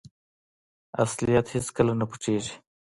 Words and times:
اصلیت 1.03 1.47
هیڅکله 1.55 1.93
نه 1.99 2.05
پټیږي. 2.09 2.53